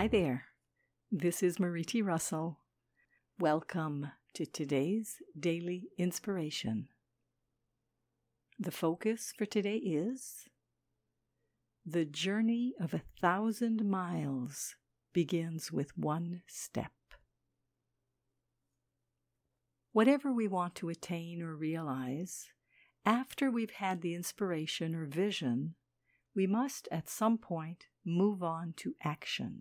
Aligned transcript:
Hi 0.00 0.08
there. 0.08 0.46
This 1.12 1.42
is 1.42 1.60
Marie 1.60 1.84
T. 1.84 2.00
Russell. 2.00 2.60
Welcome 3.38 4.10
to 4.32 4.46
today's 4.46 5.16
daily 5.38 5.90
inspiration. 5.98 6.88
The 8.58 8.70
focus 8.70 9.34
for 9.36 9.44
today 9.44 9.76
is 9.76 10.48
The 11.84 12.06
journey 12.06 12.72
of 12.80 12.94
a 12.94 13.02
thousand 13.20 13.84
miles 13.84 14.74
begins 15.12 15.70
with 15.70 15.98
one 15.98 16.44
step. 16.46 16.92
Whatever 19.92 20.32
we 20.32 20.48
want 20.48 20.74
to 20.76 20.88
attain 20.88 21.42
or 21.42 21.54
realize, 21.54 22.46
after 23.04 23.50
we've 23.50 23.72
had 23.72 24.00
the 24.00 24.14
inspiration 24.14 24.94
or 24.94 25.04
vision, 25.04 25.74
we 26.34 26.46
must 26.46 26.88
at 26.90 27.10
some 27.10 27.36
point 27.36 27.88
move 28.02 28.42
on 28.42 28.72
to 28.78 28.94
action. 29.04 29.60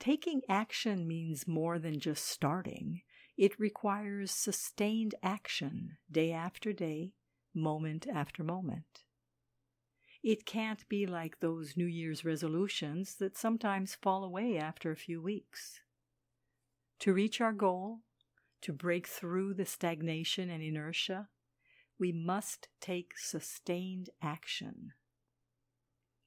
Taking 0.00 0.40
action 0.48 1.06
means 1.06 1.46
more 1.46 1.78
than 1.78 2.00
just 2.00 2.26
starting. 2.26 3.02
It 3.36 3.60
requires 3.60 4.30
sustained 4.30 5.14
action 5.22 5.98
day 6.10 6.32
after 6.32 6.72
day, 6.72 7.12
moment 7.54 8.06
after 8.12 8.42
moment. 8.42 9.04
It 10.22 10.46
can't 10.46 10.88
be 10.88 11.06
like 11.06 11.40
those 11.40 11.76
New 11.76 11.86
Year's 11.86 12.24
resolutions 12.24 13.16
that 13.16 13.36
sometimes 13.36 13.94
fall 13.94 14.24
away 14.24 14.56
after 14.56 14.90
a 14.90 14.96
few 14.96 15.20
weeks. 15.20 15.80
To 17.00 17.12
reach 17.12 17.42
our 17.42 17.52
goal, 17.52 18.00
to 18.62 18.72
break 18.72 19.06
through 19.06 19.54
the 19.54 19.66
stagnation 19.66 20.48
and 20.48 20.62
inertia, 20.62 21.28
we 21.98 22.10
must 22.10 22.68
take 22.80 23.18
sustained 23.18 24.08
action. 24.22 24.92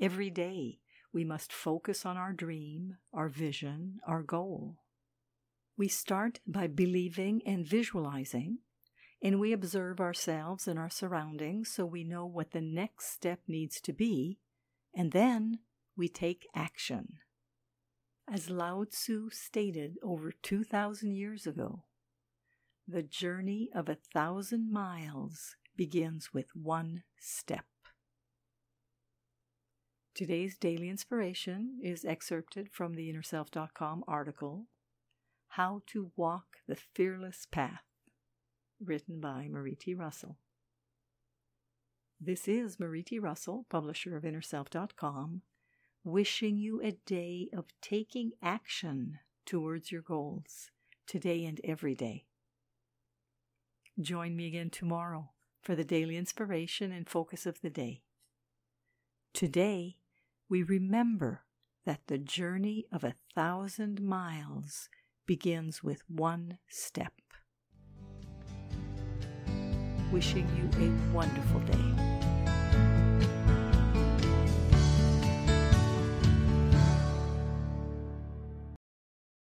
Every 0.00 0.30
day, 0.30 0.78
we 1.16 1.24
must 1.24 1.50
focus 1.50 2.04
on 2.04 2.18
our 2.18 2.34
dream, 2.34 2.98
our 3.10 3.30
vision, 3.30 3.98
our 4.06 4.22
goal. 4.22 4.76
We 5.74 5.88
start 5.88 6.40
by 6.46 6.66
believing 6.66 7.40
and 7.46 7.66
visualizing, 7.66 8.58
and 9.22 9.40
we 9.40 9.54
observe 9.54 9.98
ourselves 9.98 10.68
and 10.68 10.78
our 10.78 10.90
surroundings 10.90 11.70
so 11.70 11.86
we 11.86 12.04
know 12.04 12.26
what 12.26 12.50
the 12.50 12.60
next 12.60 13.14
step 13.14 13.40
needs 13.48 13.80
to 13.80 13.94
be, 13.94 14.40
and 14.94 15.12
then 15.12 15.60
we 15.96 16.06
take 16.06 16.48
action. 16.54 17.14
As 18.30 18.50
Lao 18.50 18.84
Tzu 18.84 19.30
stated 19.30 19.94
over 20.02 20.32
2,000 20.42 21.14
years 21.14 21.46
ago, 21.46 21.84
the 22.86 23.02
journey 23.02 23.70
of 23.74 23.88
a 23.88 23.96
thousand 24.12 24.70
miles 24.70 25.56
begins 25.78 26.34
with 26.34 26.54
one 26.54 27.04
step. 27.18 27.64
Today's 30.16 30.56
daily 30.56 30.88
inspiration 30.88 31.78
is 31.82 32.02
excerpted 32.02 32.70
from 32.72 32.94
the 32.94 33.12
InnerSelf.com 33.12 34.02
article, 34.08 34.64
How 35.48 35.82
to 35.88 36.10
Walk 36.16 36.46
the 36.66 36.74
Fearless 36.74 37.46
Path, 37.52 37.82
written 38.82 39.20
by 39.20 39.46
Marie 39.50 39.74
T. 39.74 39.92
Russell. 39.92 40.38
This 42.18 42.48
is 42.48 42.80
Marie 42.80 43.02
T. 43.02 43.18
Russell, 43.18 43.66
publisher 43.68 44.16
of 44.16 44.22
InnerSelf.com, 44.22 45.42
wishing 46.02 46.56
you 46.56 46.80
a 46.80 46.92
day 47.04 47.50
of 47.54 47.66
taking 47.82 48.30
action 48.42 49.18
towards 49.44 49.92
your 49.92 50.00
goals 50.00 50.70
today 51.06 51.44
and 51.44 51.60
every 51.62 51.94
day. 51.94 52.24
Join 54.00 54.34
me 54.34 54.46
again 54.46 54.70
tomorrow 54.70 55.32
for 55.60 55.74
the 55.74 55.84
daily 55.84 56.16
inspiration 56.16 56.90
and 56.90 57.06
focus 57.06 57.44
of 57.44 57.60
the 57.60 57.68
day. 57.68 58.00
Today, 59.34 59.98
we 60.48 60.62
remember 60.62 61.42
that 61.84 62.00
the 62.06 62.18
journey 62.18 62.86
of 62.92 63.04
a 63.04 63.14
thousand 63.34 64.00
miles 64.00 64.88
begins 65.26 65.82
with 65.82 66.02
one 66.08 66.58
step. 66.68 67.12
Wishing 70.12 70.46
you 70.56 70.86
a 70.86 71.12
wonderful 71.12 71.60
day. 71.60 73.05